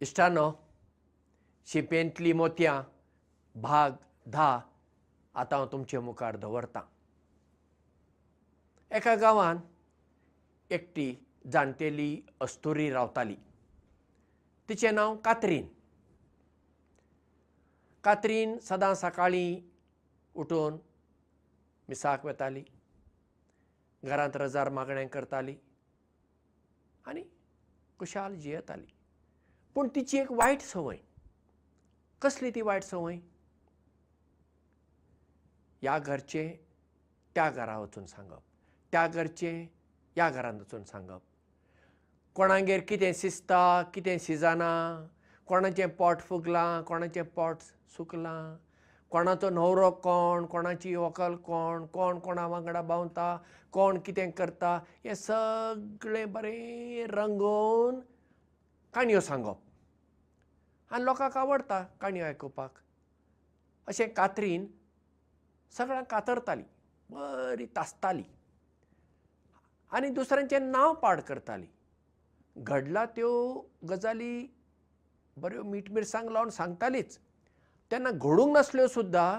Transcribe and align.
इश्टानो 0.00 0.52
शिपेंतलीं 1.66 2.34
मोतयां 2.34 2.82
भाग 3.60 3.92
धा 4.32 4.60
आतां 5.34 5.58
हांव 5.58 5.68
तुमचे 5.72 5.98
मुखार 5.98 6.36
दवरतां. 6.36 6.82
एका 8.90 9.14
गांवांत 9.14 9.60
एकटी 10.70 11.14
जाणटेली 11.52 12.22
अस्तुरी 12.40 12.90
रावताली. 12.90 13.36
तिचें 14.68 14.92
नांव 14.94 15.16
कात्रीन. 15.16 15.66
कात्रीन 18.04 18.58
सदां 18.58 18.94
सकाळीं 18.94 19.60
उठून 20.34 20.78
मिसाक 21.88 22.24
वेताली 22.26 22.64
घरांत 24.04 24.36
रजार 24.36 24.68
मागणें 24.68 25.08
करताली 25.08 25.56
आनी 27.06 27.22
खुशाल 27.98 28.34
जियेताली 28.34 28.86
पूण 29.78 29.88
तिची 29.94 30.18
एक 30.18 30.30
वायट 30.32 30.60
संवय. 30.60 30.96
कसली 32.22 32.50
ती 32.54 32.60
वायट 32.62 32.82
संवय? 32.82 33.16
ह्या 35.82 35.98
घरचें 35.98 36.48
त्या 37.34 37.48
घरा 37.50 37.78
वचून 37.78 38.06
सांगप. 38.06 38.40
त्या 38.92 39.06
घरचें 39.06 39.66
ह्या 40.16 40.28
घरांत 40.30 40.60
वचून 40.60 40.82
सांगप. 40.84 41.20
कोणागेर 42.34 42.80
कितें 42.88 43.12
शिजता 43.16 43.82
कितें 43.94 44.16
शिजना 44.20 44.72
कोणाचें 45.46 45.88
पोट 45.98 46.20
फुगलां 46.28 46.82
कोणाचें 46.82 47.22
पोट 47.36 47.62
सुकलां 47.96 48.56
कोणाचो 49.10 49.50
न्हवरो 49.50 49.90
कोण 49.90 50.46
कोणाची 50.46 50.94
व्हंकल 50.94 51.36
कोण 51.46 51.86
कोण 51.94 52.18
कोणा 52.18 52.46
वांगडा 52.46 52.82
भावता 52.82 53.36
कोण 53.72 53.98
कितें 54.06 54.30
करता 54.30 54.76
हें 55.04 55.14
सगळें 55.14 56.32
बरें 56.32 57.06
रंगोवन 57.10 58.00
काणयो 58.94 59.20
सांगप 59.20 59.67
आनी 60.90 61.04
लोकांक 61.04 61.36
आवडटा 61.36 61.82
काणयो 62.00 62.24
आयकुपाक. 62.24 62.70
अशें 63.88 64.08
कात्रीन 64.14 64.66
सगळ्यांक 65.76 66.06
कातरताली 66.10 66.62
बरी 67.10 67.66
तासताली. 67.76 68.22
आनी 69.92 70.08
दुसऱ्यांचें 70.08 70.70
नांव 70.70 70.92
पाड 71.02 71.20
करताली. 71.20 71.66
घडला 72.56 73.04
त्यो 73.06 73.30
गजाली 73.88 74.46
बऱ्यो 75.36 75.62
मीठ 75.62 75.90
मिरसांग 75.92 76.28
लावन 76.28 76.48
सांगतालीच. 76.50 77.18
तेन्ना 77.90 78.10
घडूंक 78.10 78.52
नासल्यो 78.52 78.86
सुद्दां 78.88 79.38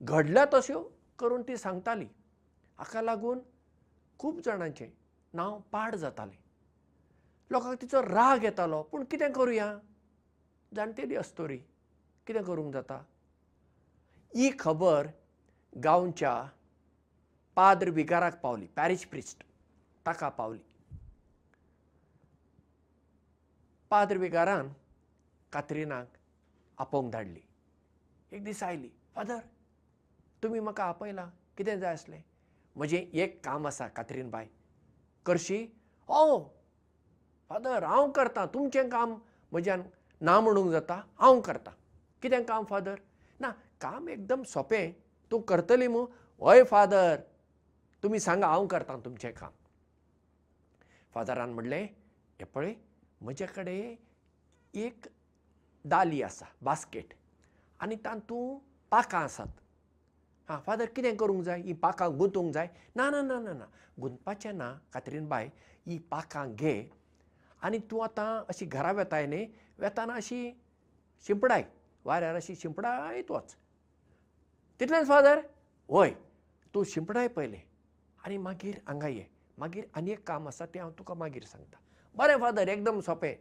घडल्या 0.00 0.44
तश्यो 0.52 0.82
करून 1.18 1.42
ती 1.48 1.56
सांगताली. 1.56 2.06
हाका 2.78 3.02
लागून 3.02 3.40
खूब 4.18 4.40
जाणांचें 4.44 4.88
नांव 5.34 5.58
पाड 5.72 5.94
जातालें. 5.94 6.36
लोकांक 7.50 7.80
तिचो 7.82 8.02
राग 8.02 8.44
येतालो 8.44 8.82
पूण 8.82 9.04
कितें 9.10 9.30
करुया 9.32 9.76
जाणटेली 10.74 11.16
अस्तोरी. 11.16 11.58
कितें 12.26 12.44
करूंक 12.44 12.72
जाता? 12.72 13.04
ही 14.34 14.50
खबर 14.58 15.06
गांवच्या 15.84 16.48
पाद्र 17.56 17.90
विगाराक 17.90 18.40
पावली 18.40 18.66
पॅरीश 18.66 19.04
प्रिस्ट 19.06 19.44
ताका 20.06 20.28
पावली. 20.28 20.64
पाद्र 23.90 24.16
विगारान 24.16 24.72
कात्रिनाक 25.52 26.12
आपोवंक 26.78 27.12
धाडली. 27.12 27.40
एक 28.32 28.44
दीस 28.44 28.62
आयली 28.62 28.90
फादर 29.14 29.38
तुमी 30.42 30.60
म्हाका 30.60 30.84
आपयला 30.84 31.30
कितें 31.56 31.78
जाय 31.80 31.92
आसलें? 31.92 32.22
म्हजें 32.76 32.98
एक 32.98 33.44
काम 33.44 33.66
आसा 33.66 33.88
कात्रीन 33.88 34.30
बाय. 34.30 34.46
करशी? 35.26 35.66
ओ 36.08 36.42
फादर 37.48 37.82
हांव 37.82 38.10
करतां 38.10 38.46
तुमचें 38.46 38.88
काम 38.88 39.18
म्हज्यान 39.52 39.82
ना 40.24 40.40
म्हणूंक 40.40 40.70
जाता 40.70 40.94
हांव 41.20 41.40
करतां. 41.40 41.72
कितें 42.22 42.44
काम 42.44 42.64
फादर? 42.64 42.94
ना 43.40 43.50
काम 43.80 44.08
एकदम 44.08 44.42
सोंपें. 44.42 44.92
तूं 45.30 45.40
करतली 45.40 45.88
मू. 45.88 46.06
हय 46.42 46.62
फादर. 46.62 47.16
तुमी 48.02 48.20
सांगा 48.20 48.46
हांव 48.46 48.66
करतां 48.66 49.00
तुमचें 49.00 49.32
काम. 49.32 49.50
फादरान 51.14 51.50
म्हणलें 51.50 51.82
हें 52.40 52.46
पळय 52.46 52.74
म्हजे 53.20 53.46
कडेन 53.46 53.94
एक 54.74 55.06
दाली 55.84 56.22
आसा 56.22 56.46
बास्केट. 56.62 57.14
आनी 57.80 57.96
तातूंत 57.96 58.60
पाकां 58.90 59.22
आसात. 59.22 59.48
हां 60.48 60.60
फादर 60.60 60.86
कितें 60.86 61.16
करूंक 61.16 61.44
जाय? 61.44 61.60
ही 61.60 61.72
पाकां 61.72 62.18
गुंतूंक 62.18 62.52
जाय? 62.54 62.68
ना 62.96 63.10
ना 63.10 63.22
ना 63.22 63.38
ना 63.40 63.52
ना. 63.52 63.64
गुंतपाचें 64.00 64.52
ना 64.52 64.72
कात्रीन 64.92 65.28
बाय. 65.28 65.50
ही 65.86 65.98
पाकां 65.98 66.54
घे. 66.54 66.90
आनी 67.62 67.78
तूं 67.78 68.02
आतां 68.04 68.44
अशी 68.48 68.66
घरा 68.66 68.92
वेताय 68.92 69.26
न्ही 69.26 69.46
वेताना 69.78 70.14
अशी 70.14 70.52
शिंपडाय 71.26 71.64
वाऱ्यार 72.04 72.34
अशी 72.34 72.54
शिंपडायत 72.54 73.30
वच 73.30 73.56
तितलेंच 74.80 75.06
फादर 75.08 75.38
हय 75.88 76.10
तूं 76.74 76.84
शिंपडाय 76.84 77.28
पयलें. 77.28 77.62
आनी 78.26 78.38
मागीर 78.38 78.80
हांगा 78.88 79.08
ये. 79.08 79.26
मागीर 79.58 79.84
आनी 79.96 80.10
एक 80.10 80.26
काम 80.26 80.48
आसा 80.48 80.66
तें 80.66 80.80
हांव 80.80 80.92
तुका 80.98 81.14
मागीर 81.14 81.44
सांगता. 81.44 81.78
बरें 82.14 82.38
फादर 82.40 82.68
एकदम 82.68 83.00
सोंपें. 83.00 83.34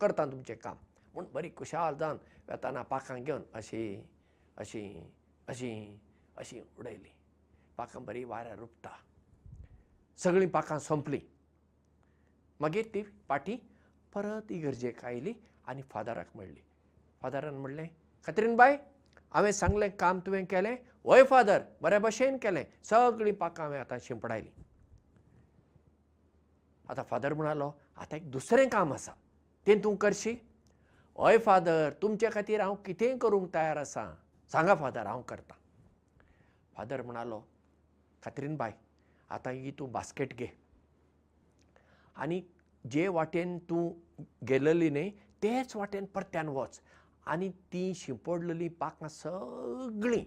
करता 0.00 0.26
तुमचें 0.26 0.56
काम. 0.56 0.76
म्हूण 1.14 1.26
बरी 1.32 1.50
खुशाल 1.50 1.96
जावन 1.96 2.18
वेताना 2.48 2.82
पाकां 2.82 3.22
घेवन 3.24 3.42
अशी 3.54 3.82
अशी 4.56 4.82
अशी 5.48 6.00
अशी 6.36 6.60
उडयली. 6.78 7.12
पाकां 7.76 8.04
बरी 8.04 8.24
वाऱ्यार 8.24 8.58
रुपता. 8.58 8.90
सगळीं 10.16 10.48
पाकां 10.48 10.78
सोंपलीं. 10.78 11.20
मागीर 12.60 12.86
ती 12.94 13.02
पाटी 13.28 13.56
परत 14.14 14.52
इगर्जेक 14.52 15.04
आयली 15.04 15.32
आनी 15.70 15.82
फादराक 15.90 16.28
म्हणली. 16.34 16.60
फादरान 17.22 17.54
म्हणलें 17.54 17.86
कात्रीन 18.26 18.56
बाय 18.56 18.76
हांवें 19.34 19.50
सांगलें 19.52 19.88
काम 19.98 20.20
तुवें 20.26 20.44
केलें 20.50 20.74
हय 21.06 21.22
फादर 21.30 21.62
बऱ्या 21.82 21.98
भशेन 21.98 22.36
केलें 22.42 22.64
सगळीं 22.84 23.32
पाकां 23.40 23.66
हांवें 23.66 23.80
आतां 23.80 23.98
शिंपडायलीं. 24.02 24.50
आतां 26.88 27.04
फादर 27.10 27.34
म्हणालो 27.34 27.70
आतां 27.96 28.18
एक 28.18 28.30
दुसरें 28.30 28.68
काम 28.68 28.92
आसा 28.92 29.12
तें 29.66 29.78
तूं 29.84 29.94
करशी? 29.96 30.34
हय 31.18 31.38
फादर 31.46 31.92
तुमचे 32.02 32.28
खातीर 32.32 32.60
हांव 32.60 32.74
कितेंय 32.84 33.16
करूंक 33.22 33.48
तयार 33.54 33.76
आसां 33.76 34.06
सांगा 34.52 34.74
फादर 34.74 35.06
हांव 35.06 35.22
करतां. 35.22 35.56
फादर 36.76 37.02
म्हणालो 37.02 37.40
कात्रीन 38.22 38.56
बाय 38.56 38.72
आतां 39.30 39.52
ही 39.54 39.70
तूं 39.78 39.90
बास्केट 39.92 40.34
घे. 40.34 40.48
आनी 42.16 42.42
जे 42.84 43.08
वाटेन 43.08 43.58
तूं 43.70 43.90
गेलेली 44.48 44.90
न्ही 44.90 45.10
तेच 45.42 45.76
वाटेन 45.76 46.04
परत्यान 46.04 46.48
वच. 46.48 46.80
आनी 47.26 47.48
ती 47.72 47.92
शिंपडलेली 47.94 48.68
पाकां 48.68 49.08
सगळीं 49.08 50.24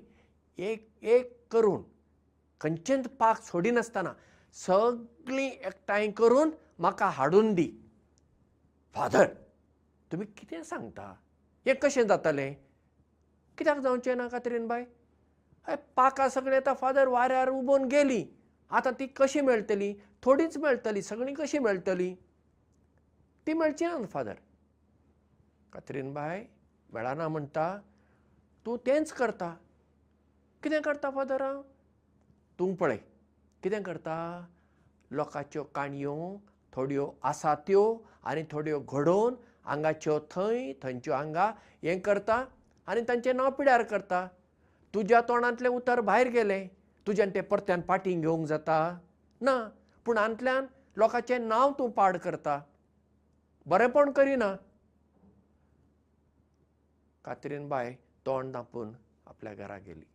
एक 0.57 0.89
एक 1.01 1.31
करून 1.51 1.81
खंयचेंच 2.61 3.07
पाक 3.19 3.41
सोडिनासतना 3.41 4.13
सगळीं 4.53 5.49
एकठांय 5.49 6.11
करून 6.11 6.51
म्हाका 6.79 7.09
हाडून 7.09 7.53
दी. 7.53 7.69
फादर 8.93 9.25
तुमी 10.11 10.25
कितें 10.25 10.63
सांगता? 10.63 11.13
हें 11.65 11.75
कशें 11.81 12.07
जातलें? 12.07 12.53
कित्याक 13.57 13.77
जावचें 13.77 14.15
ना 14.17 14.27
कात्रीन 14.27 14.67
बाय? 14.67 14.85
हय 15.67 15.75
पाकां 15.95 16.29
सगळीं 16.29 16.57
आतां 16.57 16.73
फादर 16.73 17.07
वाऱ्यार 17.07 17.49
उबोवन 17.49 17.85
गेलीं. 17.85 18.25
आतां 18.71 18.93
ती 18.99 19.07
कशी 19.07 19.41
मेळटली? 19.41 19.93
थोडींच 20.23 20.57
मेळटली 20.57 21.01
सगळीं 21.01 21.35
कशीं 21.35 21.59
मेळटली? 21.59 22.13
ती 23.47 23.53
मेळची 23.53 23.85
ना 23.85 24.05
फादर 24.05 24.33
कात्रीन 25.73 26.13
बाय 26.13 26.43
मेळना 26.93 27.27
म्हणटा 27.27 27.67
तूं 28.65 28.75
तेंच 28.85 29.11
करता. 29.11 29.49
कितें 30.63 30.81
करता 30.81 31.09
फादर 31.09 31.41
हांव 31.41 31.61
तूं 32.59 32.73
पळय. 32.75 32.97
कितें 33.63 33.81
करता? 33.83 34.15
लोकांच्यो 35.11 35.63
काणयो 35.75 36.15
थोड्यो 36.73 37.09
आसा 37.23 37.53
त्यो 37.67 37.83
आनी 38.23 38.43
थोड्यो 38.51 38.79
घडोवन 38.79 39.35
आंगाच्यो 39.73 40.19
थंय 40.31 40.71
थंयच्यो 40.83 41.13
हांगा 41.13 41.45
हें 41.83 41.99
करता 42.01 42.43
आनी 42.87 43.01
तांचें 43.07 43.33
नांव 43.33 43.49
पिड्यार 43.57 43.83
करता. 43.83 44.27
तुज्या 44.93 45.21
तोंडांतलें 45.21 45.69
उतर 45.69 46.01
भायर 46.01 46.27
गेलें. 46.27 46.67
तुज्यान 47.07 47.29
तें 47.35 47.43
परत्यान 47.43 47.81
पाटी 47.81 48.13
घेवंक 48.13 48.45
जाता. 48.47 48.77
ना 49.41 49.55
पूण 50.05 50.17
हातूंतल्यान 50.17 50.65
लोकांचें 50.97 51.47
नांव 51.47 51.71
तूं 51.79 51.89
पाड 51.91 52.17
करता. 52.17 52.59
बरेंपण 53.65 54.11
करिना 54.11 54.55
कात्रीन 57.25 57.67
बाय 57.69 57.91
तोंड 58.25 58.51
धांपून 58.53 58.91
आपल्या 59.27 59.53
घरा 59.53 59.77
गेली। 59.77 60.05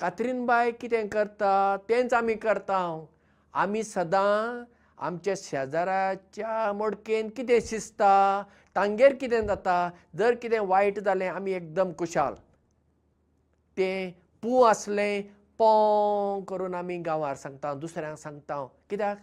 कात्रीन 0.00 0.44
बाय 0.46 0.70
कितें 0.70 1.08
करता? 1.08 1.76
तेंच 1.88 2.14
आमी 2.14 2.34
करता 2.34 2.78
आमी 3.54 3.82
सदां 3.82 4.64
आमच्या 4.98 5.34
शेजाऱ्याच्या 5.36 6.72
मडकेन 6.72 7.28
कितें 7.28 7.58
शिजता? 7.60 8.42
तांगेर 8.76 9.14
कितें 9.14 9.46
जाता? 9.46 9.90
जर 10.16 10.34
कितें 10.34 10.58
वायट 10.60 10.98
जालें 10.98 11.28
आमी 11.28 11.52
एकदम 11.52 11.92
खुशाल। 11.98 12.34
तें 13.76 14.12
पू 14.42 14.62
आसलें 14.62 15.22
पों 15.58 16.44
करून 16.44 16.74
आमी 16.74 16.98
गांवार 16.98 17.34
सांगता 17.36 17.74
दुसऱ्यांक 17.74 18.18
सांगता 18.18 18.64
कित्याक 18.90 19.18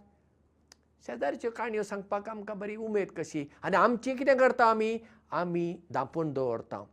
शेजारच्यो 1.06 1.52
काणयो 1.52 1.84
सांगपाक 1.84 2.30
आमकां 2.30 2.60
बरी 2.60 2.76
उमेद 2.76 3.08
कशी? 3.18 3.50
आनी 3.64 3.78
आमची 3.78 4.16
कितें 4.16 4.38
करता 4.38 4.66
आमी? 4.66 5.00
आमी 5.32 5.78
दापून 5.90 6.34
दवरता. 6.34 6.84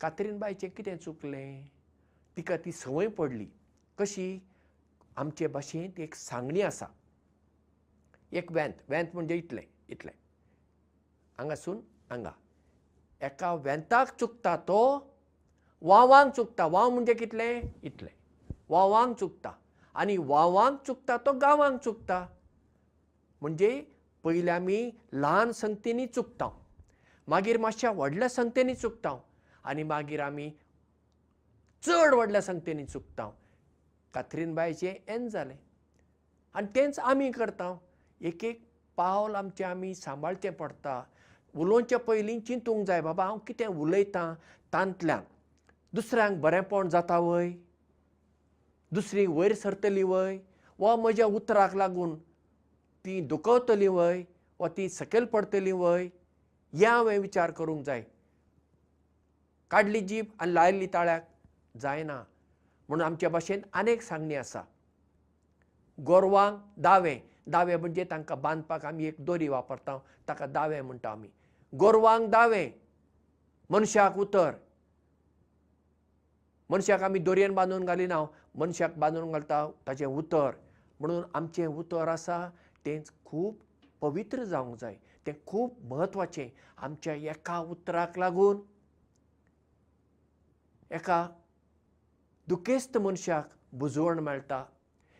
कात्रीन 0.00 0.38
बायचें 0.38 0.70
कितें 0.70 0.96
चुकलें? 0.96 1.64
तिका 2.36 2.56
ती 2.56 2.72
संवय 2.72 3.06
पडली. 3.06 3.46
कशी? 3.98 4.42
आमचे 5.16 5.46
भाशेंत 5.46 6.00
एक 6.00 6.14
सांगणी 6.14 6.60
आसा. 6.60 6.86
एक 8.32 8.52
वेंत 8.52 8.74
वेंत 8.88 9.08
म्हणजे 9.14 9.36
इतलें 9.36 9.62
इतलें. 9.88 10.12
हांगासून 11.38 11.80
हांगा. 12.10 12.30
एका 13.22 13.54
वेंताक 13.54 14.16
चुकता 14.16 14.56
तो 14.56 15.10
वावांक 15.82 16.32
चुकता. 16.32 16.66
वाव 16.66 16.90
म्हणजे 16.90 17.14
कितलें? 17.14 17.62
इतलें. 17.82 18.12
वावांक 18.68 19.16
चुकता. 19.16 19.52
आनी 19.94 20.16
वावांक 20.16 20.78
चुकता 20.86 21.16
तो 21.16 21.32
गांवांक 21.32 21.80
चुकता 21.80 22.26
म्हणजे 23.42 23.70
पयलीं 24.24 24.52
आमी 24.52 24.90
ल्हान 25.12 25.52
संगतींनी 25.52 26.06
चुकता. 26.06 26.48
मागीर 27.28 27.58
मातशा 27.58 27.90
व्हडल्या 27.90 28.28
संगतींनी 28.28 28.74
चुकता 28.74 29.16
आनी 29.64 29.82
मागीर 29.82 30.20
आमी 30.20 30.50
चड 31.82 32.14
व्हडल्या 32.14 32.40
संगतींनी 32.42 32.84
चुकता. 32.84 33.30
कात्रीन 34.14 34.54
बायचें 34.54 35.12
एन 35.14 35.28
जालें. 35.28 35.56
आनी 36.54 36.66
तेंच 36.74 36.98
आमी 36.98 37.30
करता. 37.32 37.76
एक 38.20 38.44
एक 38.44 38.60
पावल 38.96 39.34
आमचें 39.34 39.64
आमी 39.64 39.94
सांबाळचें 39.94 40.52
पडटा. 40.52 41.02
उलोवचे 41.54 41.96
पयलीं 41.96 42.40
चिंतूंक 42.40 42.86
जाय 42.86 43.00
बाबा 43.00 43.24
हांव 43.24 43.38
कितें 43.38 43.66
उलयतां 43.66 44.34
तांतल्यान. 44.72 45.22
दुसऱ्यांक 45.92 46.40
बरेंपण 46.40 46.88
जाता 46.88 47.18
वय? 47.18 47.52
दुसरी 48.92 49.26
वयर 49.26 49.54
सरतली 49.54 50.02
वय? 50.02 50.38
वा 50.78 50.96
म्हज्या 50.96 51.26
उतराक 51.26 51.74
लागून 51.76 52.18
ती 53.06 53.20
दुखवतली 53.30 53.88
वय 53.88 54.22
वा 54.60 54.68
ती 54.76 54.88
सकयल 54.88 55.24
पडटली 55.32 55.72
वय 55.72 56.04
हें 56.74 56.86
हांवें 56.86 57.18
विचार 57.18 57.50
करूंक 57.58 57.84
जाय. 57.86 58.02
काडली 59.70 60.00
जीब 60.00 60.26
आनी 60.40 60.54
लायली 60.54 60.86
ताळ्याक 60.94 61.28
जायना 61.80 62.22
म्हणून 62.88 63.04
आमच्या 63.06 63.28
भाशेन 63.28 63.60
आनेक 63.72 64.02
सांगणी 64.02 64.34
आसा. 64.34 64.62
गोरवांक 65.98 66.58
दावें 66.82 67.18
दावें 67.50 67.76
म्हणजे 67.76 68.04
तांकां 68.10 68.40
बांदपाक 68.42 68.84
आमी 68.86 69.06
एक 69.06 69.24
दोरी 69.24 69.48
वापरता 69.48 69.98
ताका 70.28 70.46
दावें 70.46 70.80
म्हणटा 70.80 71.10
आमी. 71.10 71.28
गोरवांक 71.78 72.28
दावें 72.30 72.70
मनशाक 73.70 74.18
उतर. 74.18 74.50
मनशाक 76.70 77.02
आमी 77.02 77.18
दोरयेन 77.18 77.54
बांदून 77.54 77.84
घालिना 77.84 78.24
मनशाक 78.58 78.98
बांदून 78.98 79.32
घालता 79.32 79.66
ताचें 79.86 80.06
उतर. 80.06 80.50
म्हणून 81.00 81.22
आमचें 81.34 81.66
उतर 81.66 82.08
आसा 82.08 82.48
तें 82.86 83.02
खूब 83.24 83.54
पवित्र 84.00 84.44
जावंक 84.44 84.76
जाय. 84.80 84.96
तें 85.26 85.32
खूब 85.46 85.70
म्हत्वाचें. 85.82 86.48
आमच्या 86.78 87.14
एका 87.14 87.58
उतराक 87.58 88.18
लागून 88.18 88.60
एका 90.90 91.28
दुखेस्त 92.48 92.98
मनशाक 92.98 93.50
बुजवण 93.72 94.18
मेळटा. 94.18 94.64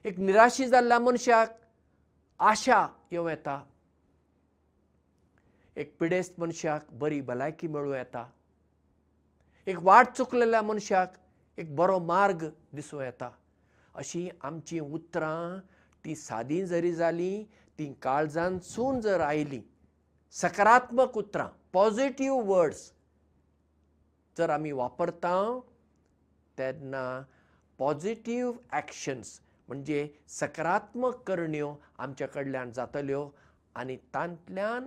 एक 0.04 0.18
निराशी 0.18 0.68
जाल्ल्या 0.68 0.98
मनशाक 0.98 1.60
आशा 2.38 2.88
येवं 3.10 3.30
येता. 3.30 3.64
एक 5.76 5.98
पिडेस्त 5.98 6.40
मनशाक 6.40 6.86
बरी 6.90 7.20
भलायकी 7.20 7.68
मेळूं 7.68 7.96
येता. 7.96 8.30
एक 9.66 9.76
वाट 9.78 10.08
चुकलेल्या 10.16 10.62
मनशाक 10.62 11.12
एक 11.58 11.76
बरो 11.76 11.98
मार्ग 11.98 12.50
दिसूं 12.72 13.02
येता. 13.02 13.30
अशीं 13.94 14.28
आमचीं 14.40 14.80
उतरां 14.80 15.60
ती 16.06 16.14
सादी 16.14 16.64
जरी 16.66 16.92
जालीं 16.94 17.44
ती 17.78 17.92
काळजांतसून 18.02 19.00
जर 19.00 19.20
आयलीं 19.20 19.60
सकारात्मक 20.34 21.16
उतरां 21.18 21.46
पॉजिटीव 21.72 22.34
वर्ड्स 22.50 22.90
जर 24.36 24.50
आमी 24.50 24.72
वापरता 24.72 25.34
तेन्ना 26.58 27.04
पॉजिटीव 27.78 28.52
एक्शन्स 28.76 29.38
म्हणजे 29.68 30.08
सकारात्मक 30.28 31.22
करण्यो 31.26 31.74
आमच्या 31.98 32.28
कडल्यान 32.28 32.70
जातल्यो 32.72 33.28
आनी 33.76 33.96
तांतल्यान 34.14 34.86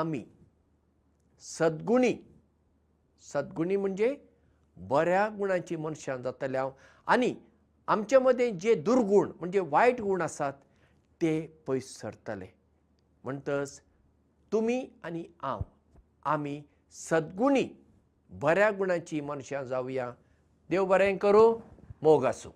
आमी 0.00 0.22
सद्गुणी 1.42 2.14
सद्गुणी 3.32 3.76
म्हणजे 3.76 4.14
बऱ्या 4.76 5.28
गुणांची 5.38 5.76
मनशां 5.76 6.22
जातल्या 6.22 6.68
आनी 7.08 7.34
आमचे 7.90 8.18
मदें 8.18 8.58
जे 8.58 8.74
दुर्गूण 8.74 9.30
म्हणजे 9.40 9.60
वायट 9.60 10.00
गूण 10.00 10.22
आसात 10.22 10.52
ते 11.22 11.40
पयस 11.66 12.00
सरतले. 12.00 12.46
म्हणटच 13.24 13.80
तुमी 14.52 14.84
आनी 15.04 15.24
हांव 15.42 15.60
आमी 16.24 16.60
सद्गुणी 16.92 17.66
बऱ्या 18.30 18.70
गुणांची 18.70 19.20
मनशां 19.20 19.62
जावया 19.64 20.10
देव 20.70 20.84
बरें 20.84 21.16
करूं 21.18 21.54
मोग 22.02 22.24
आसूं 22.24 22.50